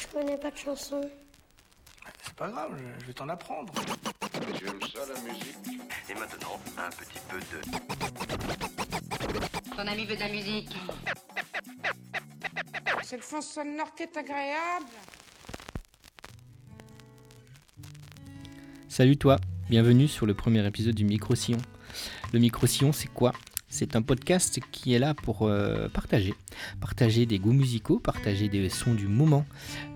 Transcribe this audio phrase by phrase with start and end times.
[0.00, 1.00] Je connais pas de chanson.
[2.22, 3.72] C'est pas grave, je- vais t'en apprendre.
[3.72, 5.56] Tu aimes ça, la musique
[6.08, 7.60] Et maintenant, un petit peu de...
[9.76, 10.70] Ton ami veut de la musique.
[13.02, 14.86] Cette fond sonore qui est agréable.
[18.88, 19.36] Salut toi,
[19.70, 21.58] bienvenue sur le premier épisode du Micro-Sillon.
[22.32, 23.32] Le Micro-Sillon, c'est quoi?
[23.70, 26.34] C'est un podcast qui est là pour euh, partager.
[26.80, 29.44] Partager des goûts musicaux, partager des sons du moment,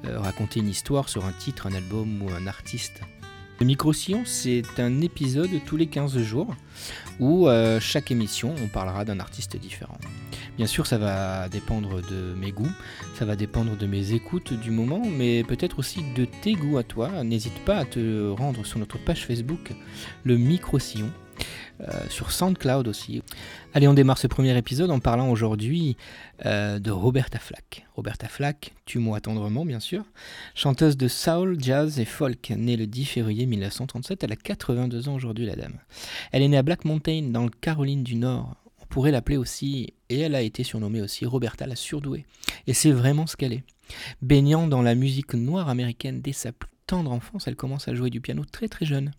[0.04, 3.00] euh, raconter une histoire sur un titre, un album ou un artiste.
[3.60, 6.54] Le Micro-Sillon, c'est un épisode tous les 15 jours
[7.18, 9.96] où euh, chaque émission, on parlera d'un artiste différent.
[10.58, 12.72] Bien sûr, ça va dépendre de mes goûts,
[13.14, 16.82] ça va dépendre de mes écoutes du moment, mais peut-être aussi de tes goûts à
[16.82, 17.24] toi.
[17.24, 19.72] N'hésite pas à te rendre sur notre page Facebook,
[20.24, 21.10] le Micro-Sillon,
[22.10, 23.21] sur SoundCloud aussi.
[23.74, 25.96] Allez, on démarre ce premier épisode en parlant aujourd'hui
[26.44, 27.86] euh, de Roberta Flack.
[27.94, 30.04] Roberta Flack, tue-moi tendrement bien sûr,
[30.54, 35.14] chanteuse de soul, jazz et folk, née le 10 février 1937, elle a 82 ans
[35.14, 35.78] aujourd'hui la dame.
[36.32, 38.56] Elle est née à Black Mountain dans le Caroline du Nord.
[38.82, 42.26] On pourrait l'appeler aussi, et elle a été surnommée aussi Roberta la surdouée.
[42.66, 43.64] Et c'est vraiment ce qu'elle est.
[44.20, 48.10] Baignant dans la musique noire américaine dès sa plus tendre enfance, elle commence à jouer
[48.10, 49.12] du piano très très jeune.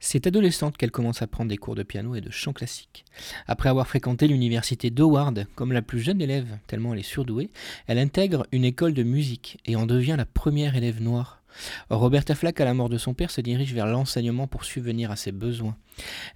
[0.00, 3.04] C'est adolescente qu'elle commence à prendre des cours de piano et de chant classique.
[3.46, 7.50] Après avoir fréquenté l'université d'Howard comme la plus jeune élève, tellement elle est surdouée,
[7.86, 11.42] elle intègre une école de musique et en devient la première élève noire.
[11.90, 15.16] Roberta Flack, à la mort de son père, se dirige vers l'enseignement pour subvenir à
[15.16, 15.76] ses besoins.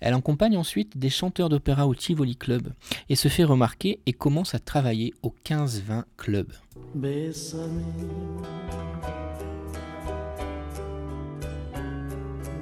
[0.00, 2.72] Elle accompagne ensuite des chanteurs d'opéra au Tivoli Club
[3.08, 6.52] et se fait remarquer et commence à travailler au 15-20 Club.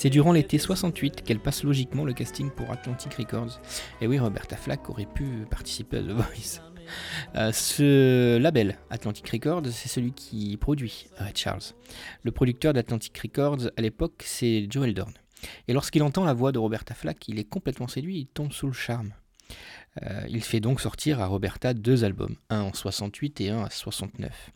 [0.00, 3.60] C'est durant l'été 68 qu'elle passe logiquement le casting pour Atlantic Records.
[4.00, 6.62] Et oui, Roberta Flack aurait pu participer à The Voice.
[7.34, 11.60] Euh, ce label, Atlantic Records, c'est celui qui produit Red Charles.
[12.22, 15.12] Le producteur d'Atlantic Records à l'époque, c'est Joel Dorn.
[15.68, 18.68] Et lorsqu'il entend la voix de Roberta Flack, il est complètement séduit, il tombe sous
[18.68, 19.12] le charme.
[20.02, 23.70] Euh, il fait donc sortir à Roberta deux albums, un en 68 et un en
[23.70, 24.50] 69.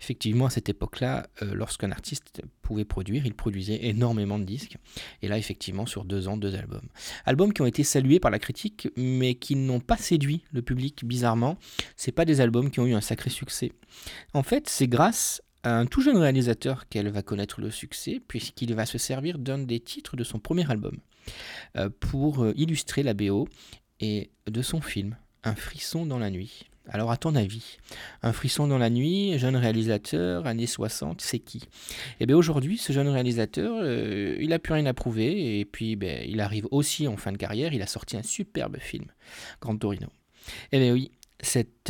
[0.00, 4.76] Effectivement, à cette époque-là, euh, lorsqu'un artiste pouvait produire, il produisait énormément de disques.
[5.22, 6.86] Et là, effectivement, sur deux ans, deux albums.
[7.24, 11.04] Albums qui ont été salués par la critique, mais qui n'ont pas séduit le public,
[11.04, 11.56] bizarrement.
[11.96, 13.72] C'est pas des albums qui ont eu un sacré succès.
[14.34, 18.74] En fait, c'est grâce à un tout jeune réalisateur qu'elle va connaître le succès, puisqu'il
[18.74, 20.98] va se servir d'un des titres de son premier album
[21.78, 23.48] euh, pour illustrer la BO
[24.00, 26.66] et de son film, Un frisson dans la nuit.
[26.88, 27.78] Alors à ton avis,
[28.22, 31.62] Un frisson dans la nuit, jeune réalisateur, années 60, c'est qui?
[32.20, 35.96] Eh bien aujourd'hui, ce jeune réalisateur, euh, il n'a plus rien à prouver, et puis
[35.96, 39.06] ben, il arrive aussi en fin de carrière, il a sorti un superbe film,
[39.60, 40.08] Grand Torino.
[40.72, 41.10] Eh bien oui,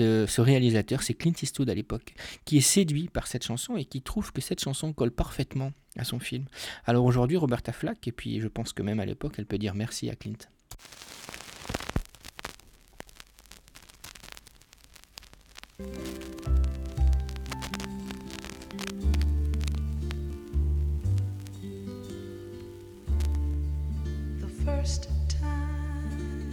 [0.01, 3.85] euh, ce réalisateur, c'est Clint Eastwood à l'époque, qui est séduit par cette chanson et
[3.85, 6.45] qui trouve que cette chanson colle parfaitement à son film.
[6.87, 9.75] Alors aujourd'hui, Roberta Flack, et puis je pense que même à l'époque, elle peut dire
[9.75, 10.39] merci à Clint.
[15.79, 15.87] The
[24.65, 26.53] first time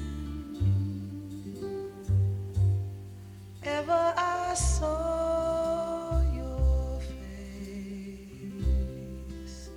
[3.63, 6.99] ever I saw your
[9.43, 9.69] face.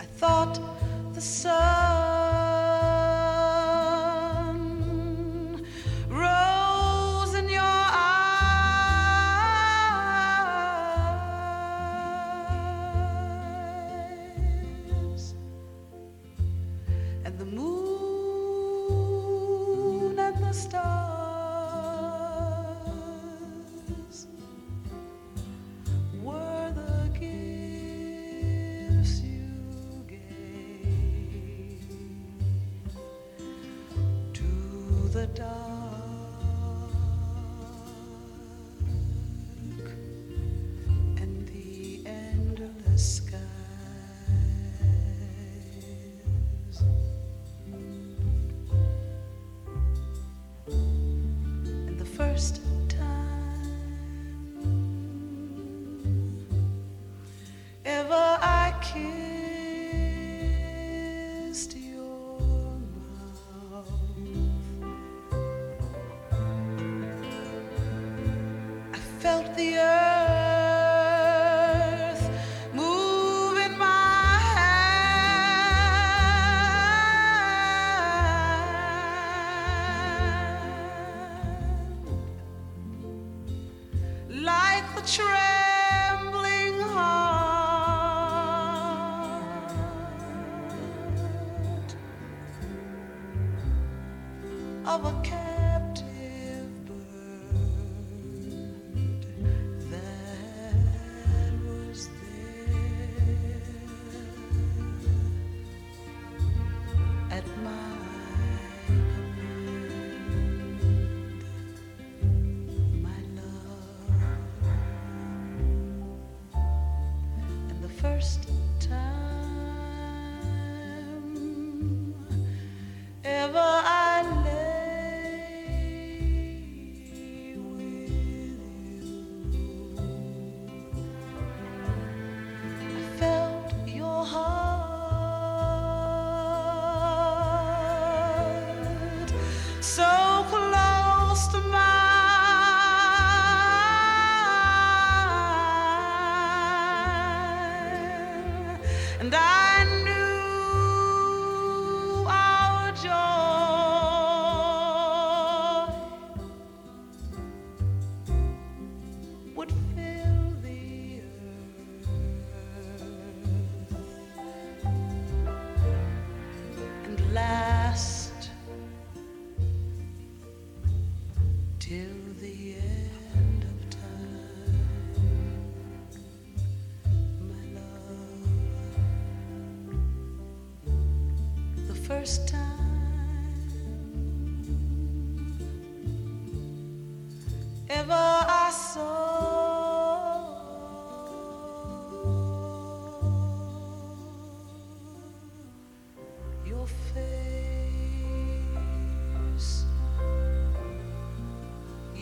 [0.00, 0.58] I thought
[1.12, 1.83] the sun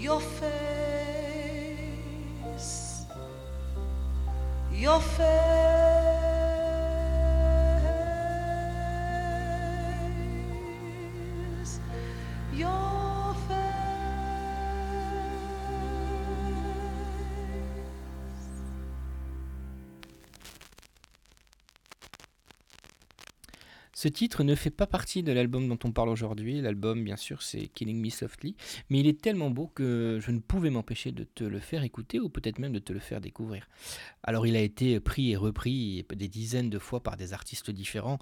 [0.03, 0.51] your face,
[4.73, 5.52] your face,
[24.03, 26.61] Ce titre ne fait pas partie de l'album dont on parle aujourd'hui.
[26.61, 28.57] L'album, bien sûr, c'est Killing Me Softly,
[28.91, 32.19] mais il est tellement beau que je ne pouvais m'empêcher de te le faire écouter
[32.19, 33.69] ou peut-être même de te le faire découvrir.
[34.25, 38.19] Alors, il a été pris et repris des dizaines de fois par des artistes différents,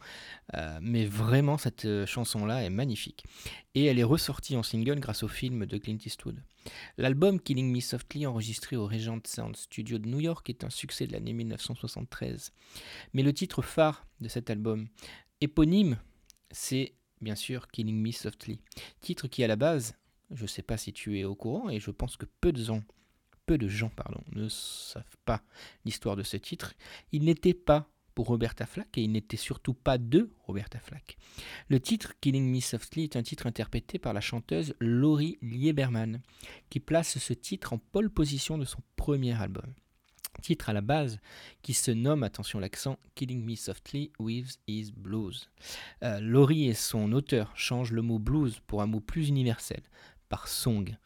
[0.55, 3.25] euh, mais vraiment, cette chanson-là est magnifique.
[3.75, 6.43] Et elle est ressortie en single grâce au film de Clint Eastwood.
[6.99, 11.07] L'album Killing Me Softly, enregistré au Regent Sound Studio de New York, est un succès
[11.07, 12.53] de l'année 1973.
[13.15, 14.87] Mais le titre phare de cet album,
[15.41, 15.99] éponyme,
[16.51, 18.61] c'est bien sûr Killing Me Softly.
[19.01, 19.95] Titre qui à la base,
[20.31, 22.63] je ne sais pas si tu es au courant, et je pense que peu de
[22.63, 22.83] gens,
[23.47, 25.43] peu de gens pardon, ne savent pas
[25.85, 26.75] l'histoire de ce titre.
[27.13, 31.17] Il n'était pas pour Roberta Flack et il n'était surtout pas de Roberta Flack.
[31.69, 36.21] Le titre Killing Me Softly est un titre interprété par la chanteuse Laurie Lieberman,
[36.69, 39.73] qui place ce titre en pole position de son premier album
[40.43, 41.19] titre à la base
[41.63, 45.51] qui se nomme, attention l'accent, Killing Me Softly with His Blues.
[46.03, 49.83] Euh, Laurie et son auteur changent le mot blues pour un mot plus universel,
[50.29, 50.97] par song.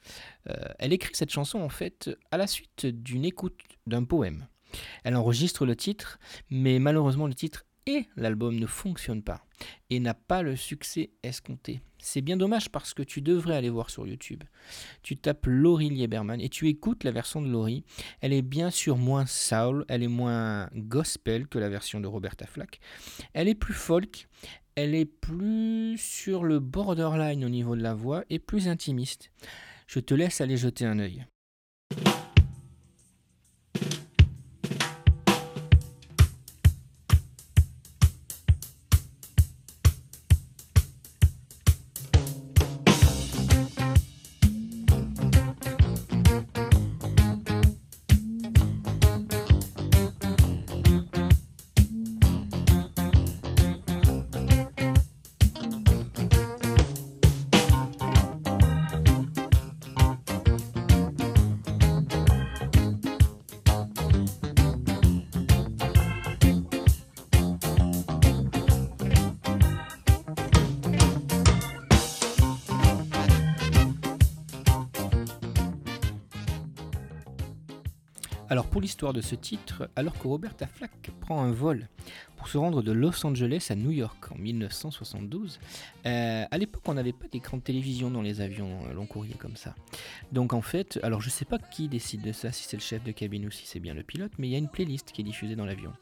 [0.49, 4.47] Euh, elle écrit cette chanson en fait à la suite d'une écoute d'un poème.
[5.05, 6.19] Elle enregistre le titre,
[6.51, 9.45] mais malheureusement le titre et l'album ne fonctionnent pas
[9.91, 11.81] et n'a pas le succès escompté.
[11.99, 14.43] C'est bien dommage parce que tu devrais aller voir sur YouTube.
[15.03, 17.85] Tu tapes Laurie Lieberman et tu écoutes la version de Laurie.
[18.21, 22.47] Elle est bien sûr moins soul, elle est moins gospel que la version de Roberta
[22.47, 22.81] Flack.
[23.33, 24.29] Elle est plus folk,
[24.75, 29.31] elle est plus sur le borderline au niveau de la voix et plus intimiste.
[29.87, 31.25] Je te laisse aller jeter un œil.
[78.55, 81.89] Alors pour l'histoire de ce titre, alors que Roberta Flack prend un vol
[82.37, 85.59] pour se rendre de Los Angeles à New York en 1972,
[86.07, 89.35] euh, à l'époque on n'avait pas d'écran de télévision dans les avions euh, long courrier
[89.35, 89.75] comme ça.
[90.31, 93.03] Donc en fait, alors je sais pas qui décide de ça, si c'est le chef
[93.03, 95.23] de cabine ou si c'est bien le pilote, mais il y a une playlist qui
[95.23, 95.93] est diffusée dans l'avion.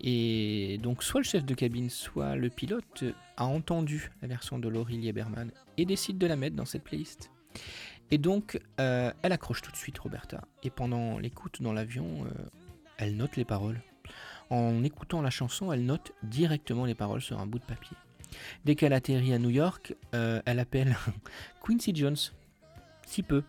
[0.00, 3.04] Et donc soit le chef de cabine, soit le pilote
[3.36, 7.30] a entendu la version de Laurie Lieberman et décide de la mettre dans cette playlist.
[8.10, 10.42] Et donc, euh, elle accroche tout de suite Roberta.
[10.62, 12.30] Et pendant l'écoute dans l'avion, euh,
[12.96, 13.80] elle note les paroles.
[14.50, 17.96] En écoutant la chanson, elle note directement les paroles sur un bout de papier.
[18.64, 20.96] Dès qu'elle atterrit à New York, euh, elle appelle
[21.62, 22.16] Quincy Jones,
[23.06, 23.42] si peu,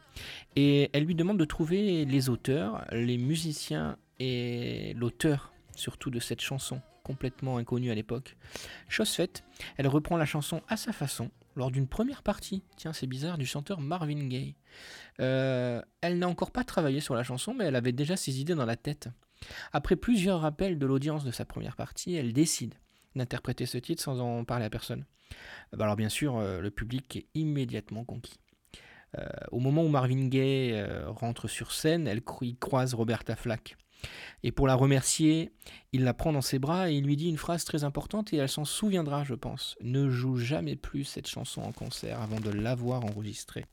[0.55, 6.41] et elle lui demande de trouver les auteurs, les musiciens et l'auteur surtout de cette
[6.41, 8.35] chanson complètement inconnue à l'époque.
[8.87, 9.43] Chose faite,
[9.77, 13.45] elle reprend la chanson à sa façon lors d'une première partie, tiens c'est bizarre, du
[13.45, 14.55] chanteur Marvin Gaye.
[15.19, 18.55] Euh, elle n'a encore pas travaillé sur la chanson, mais elle avait déjà ses idées
[18.55, 19.09] dans la tête.
[19.71, 22.75] Après plusieurs rappels de l'audience de sa première partie, elle décide
[23.15, 25.05] d'interpréter ce titre sans en parler à personne.
[25.73, 28.39] Bah alors bien sûr, euh, le public est immédiatement conquis.
[29.17, 33.75] Euh, au moment où Marvin Gaye rentre sur scène, elle croise Roberta Flack.
[34.43, 35.51] Et pour la remercier,
[35.91, 38.37] il la prend dans ses bras et il lui dit une phrase très importante et
[38.37, 39.75] elle s'en souviendra, je pense.
[39.81, 43.65] Ne joue jamais plus cette chanson en concert avant de l'avoir enregistrée.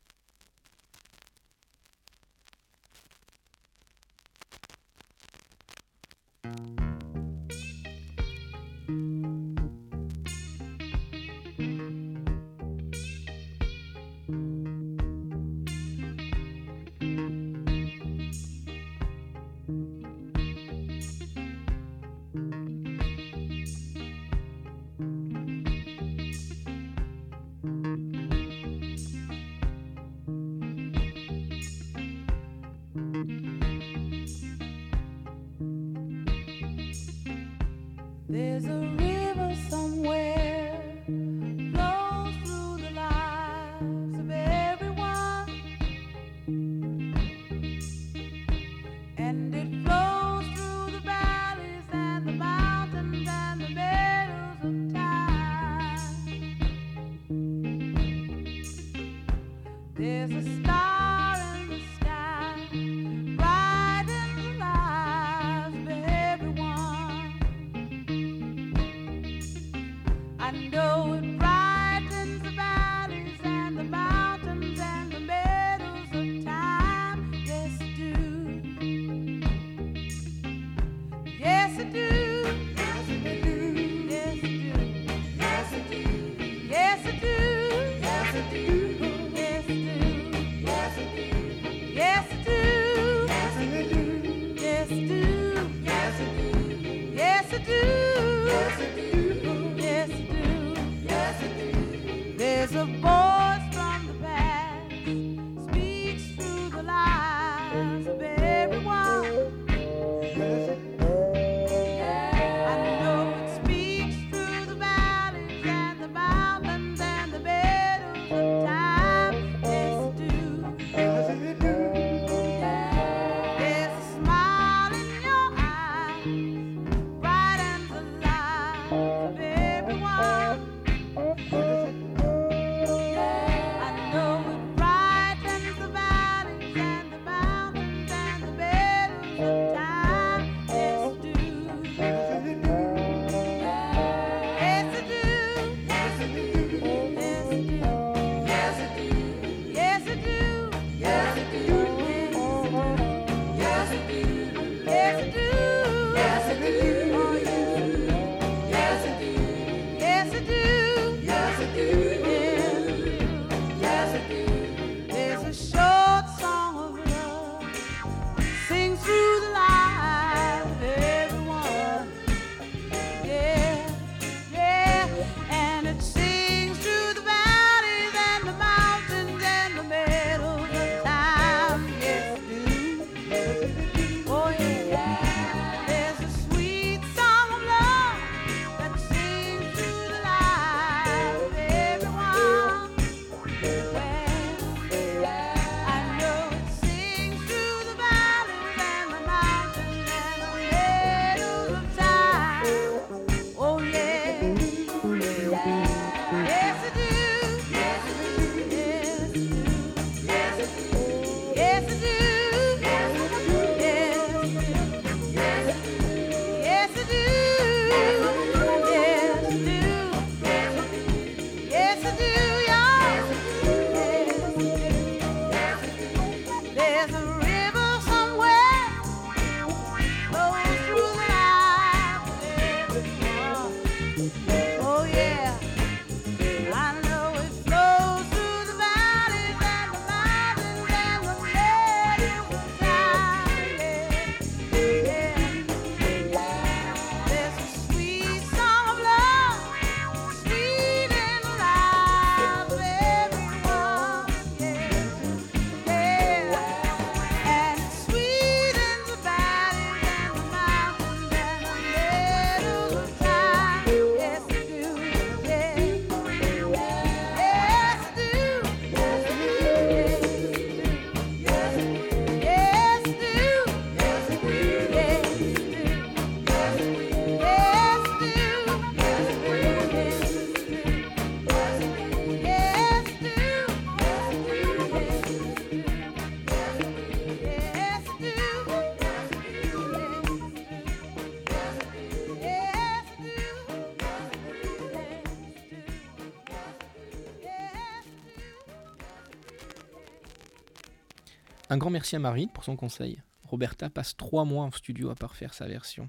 [301.76, 303.20] Un grand merci à Marine pour son conseil.
[303.42, 306.08] Roberta passe trois mois en studio à parfaire sa version.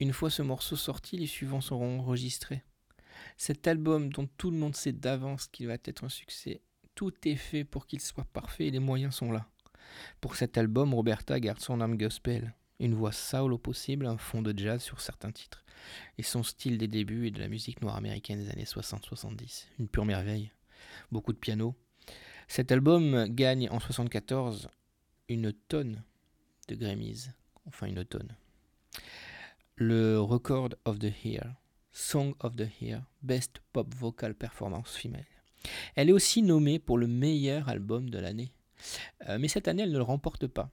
[0.00, 2.64] Une fois ce morceau sorti, les suivants seront enregistrés.
[3.36, 6.62] Cet album dont tout le monde sait d'avance qu'il va être un succès,
[6.94, 9.50] tout est fait pour qu'il soit parfait et les moyens sont là.
[10.22, 14.40] Pour cet album, Roberta garde son âme gospel, une voix soul au possible, un fond
[14.40, 15.66] de jazz sur certains titres,
[16.16, 19.66] et son style des débuts et de la musique noire américaine des années 60-70.
[19.80, 20.50] Une pure merveille.
[21.12, 21.76] Beaucoup de piano.
[22.50, 24.70] Cet album gagne en 74
[25.28, 26.02] une tonne
[26.68, 27.30] de Grammys.
[27.66, 28.34] Enfin, une tonne.
[29.76, 31.54] Le Record of the Year,
[31.92, 35.26] Song of the Year, Best Pop Vocal Performance Female.
[35.94, 38.52] Elle est aussi nommée pour le meilleur album de l'année.
[39.28, 40.70] Euh, mais cette année, elle ne le remporte pas.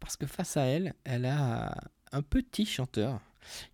[0.00, 1.74] Parce que face à elle, elle a
[2.12, 3.20] un petit chanteur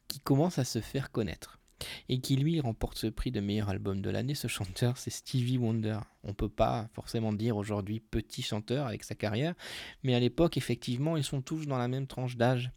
[0.09, 1.59] qui commence à se faire connaître
[2.09, 4.35] et qui lui remporte ce prix de meilleur album de l'année.
[4.35, 5.99] Ce chanteur, c'est Stevie Wonder.
[6.23, 9.55] On peut pas forcément dire aujourd'hui petit chanteur avec sa carrière,
[10.03, 12.71] mais à l'époque, effectivement, ils sont tous dans la même tranche d'âge.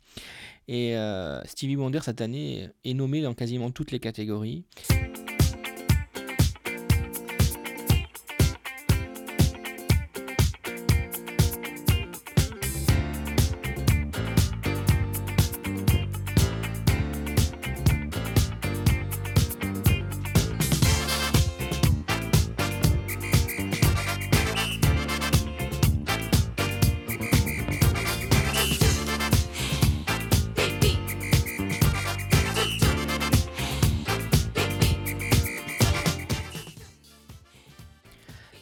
[0.67, 4.65] Et euh, Stevie Wonder, cette année, est nommé dans quasiment toutes les catégories.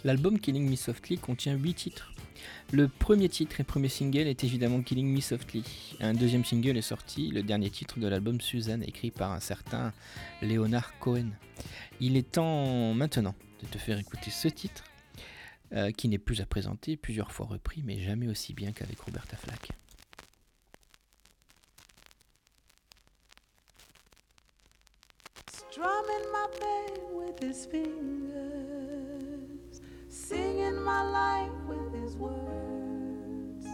[0.05, 2.13] L'album Killing Me Softly contient 8 titres.
[2.71, 5.63] Le premier titre et premier single est évidemment Killing Me Softly.
[5.99, 9.93] Un deuxième single est sorti, le dernier titre de l'album Suzanne, écrit par un certain
[10.43, 11.31] Leonard Cohen.
[11.99, 14.83] Il est temps maintenant de te faire écouter ce titre,
[15.73, 19.35] euh, qui n'est plus à présenter, plusieurs fois repris, mais jamais aussi bien qu'avec Roberta
[19.37, 19.69] Flack.
[30.27, 33.67] Singing my life with his words,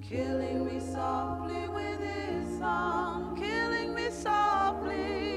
[0.00, 5.31] killing me softly with his song, killing me softly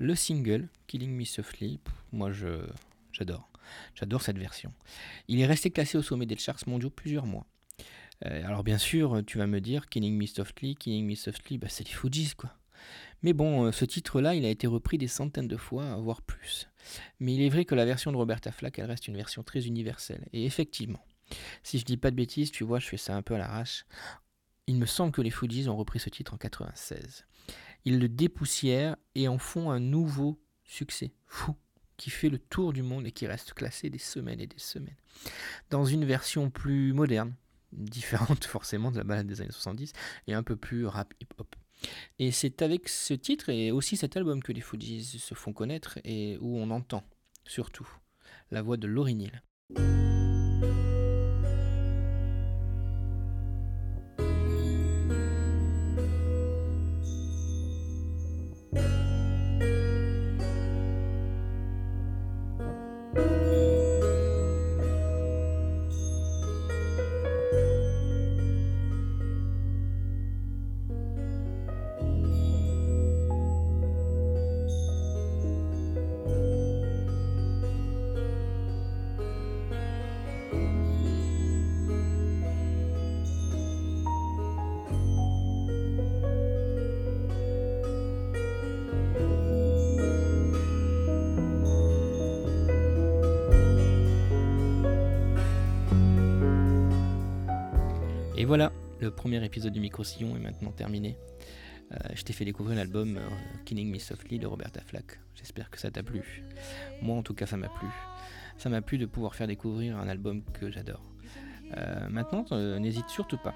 [0.00, 1.78] Le single, Killing Me Softly,
[2.10, 2.30] moi
[3.12, 3.50] j'adore.
[3.94, 4.72] J'adore cette version.
[5.28, 7.46] Il est resté classé au sommet des charts mondiaux plusieurs mois.
[8.24, 11.68] Euh, alors bien sûr, tu vas me dire, Killing Me Softly, Killing Me Softly, bah,
[11.68, 12.50] c'est les Fujis quoi.
[13.22, 16.70] Mais bon, euh, ce titre-là, il a été repris des centaines de fois, voire plus.
[17.18, 19.66] Mais il est vrai que la version de Roberta Flack, elle reste une version très
[19.66, 20.26] universelle.
[20.32, 21.04] Et effectivement,
[21.62, 23.84] si je dis pas de bêtises, tu vois, je fais ça un peu à l'arrache.
[24.66, 27.26] Il me semble que les Fujis ont repris ce titre en 96.
[27.84, 31.54] Ils le dépoussièrent et en font un nouveau succès fou
[31.96, 34.96] qui fait le tour du monde et qui reste classé des semaines et des semaines.
[35.68, 37.34] Dans une version plus moderne,
[37.72, 39.92] différente forcément de la balade des années 70
[40.26, 41.54] et un peu plus rap hip-hop.
[42.18, 45.98] Et c'est avec ce titre et aussi cet album que les Fujis se font connaître
[46.04, 47.04] et où on entend
[47.46, 47.88] surtout
[48.50, 49.42] la voix de Laurie Neal.
[98.50, 101.16] Voilà, le premier épisode du Micro-Sillon est maintenant terminé.
[101.92, 103.20] Euh, je t'ai fait découvrir l'album euh,
[103.64, 105.20] Killing Me Softly de Roberta Flack.
[105.36, 106.42] J'espère que ça t'a plu.
[107.00, 107.86] Moi, en tout cas, ça m'a plu.
[108.58, 111.04] Ça m'a plu de pouvoir faire découvrir un album que j'adore.
[111.76, 112.44] Euh, maintenant,
[112.80, 113.54] n'hésite surtout pas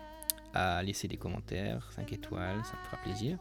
[0.54, 3.38] à laisser des commentaires, 5 étoiles, ça me fera plaisir.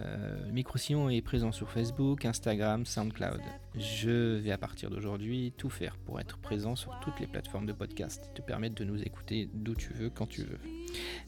[0.00, 3.40] Euh, Micro-Sillon est présent sur Facebook, Instagram, SoundCloud.
[3.76, 7.72] Je vais à partir d'aujourd'hui tout faire pour être présent sur toutes les plateformes de
[7.72, 10.58] podcast te permettre de nous écouter d'où tu veux, quand tu veux.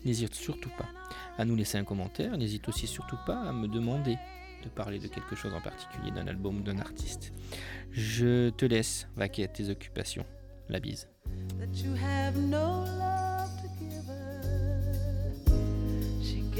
[0.04, 0.88] N'hésite surtout pas
[1.38, 4.18] à nous laisser un commentaire, n'hésite aussi surtout pas à me demander
[4.62, 7.32] de parler de quelque chose en particulier, d'un album ou d'un artiste.
[7.92, 10.26] Je te laisse vaquer à tes occupations.
[10.68, 11.08] La bise.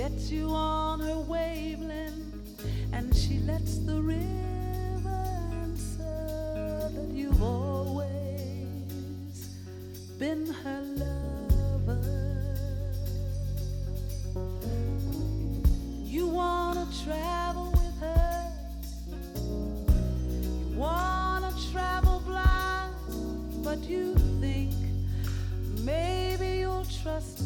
[0.01, 5.27] Gets you on her wavelength and she lets the river
[5.61, 8.09] answer that you've always
[10.19, 12.01] been her lover.
[16.07, 18.53] You wanna travel with her.
[20.71, 22.95] You wanna travel blind,
[23.63, 24.73] but you think
[25.85, 27.40] maybe you'll trust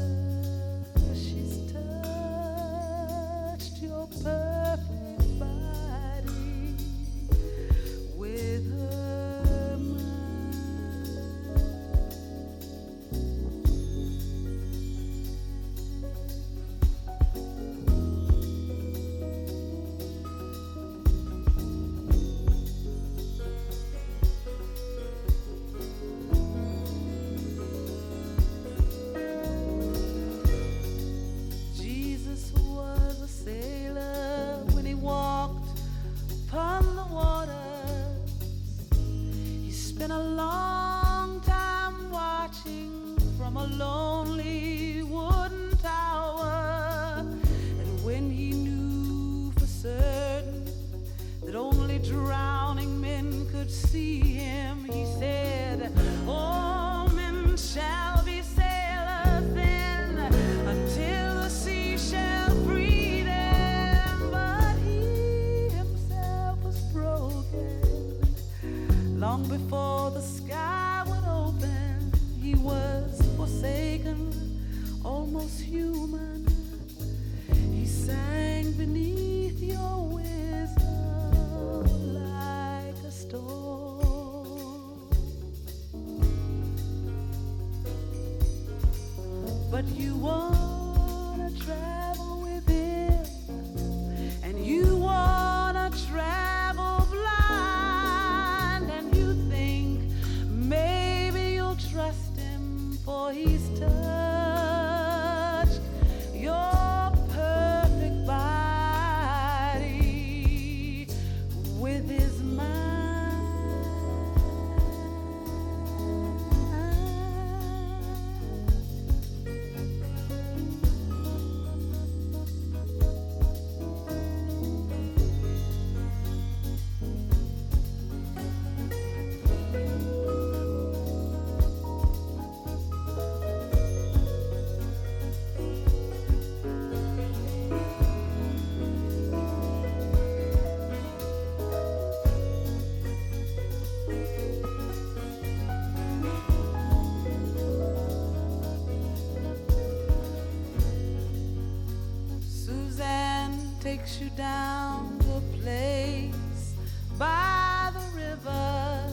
[154.21, 156.75] you down to a place
[157.19, 159.09] by the river.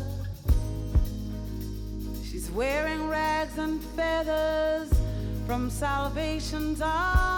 [2.24, 4.92] She's wearing rags and feathers
[5.48, 7.31] from salvation's arms.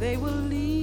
[0.00, 0.79] They will lean